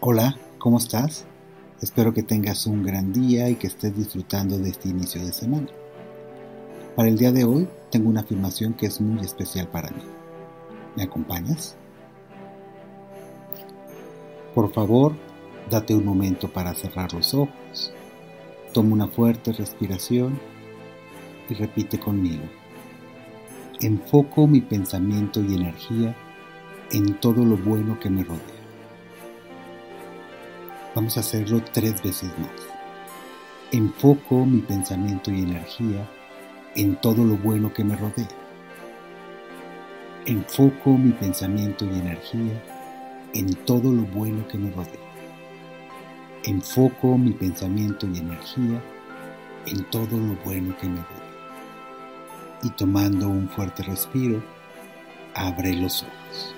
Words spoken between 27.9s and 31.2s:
que me rodea. Vamos a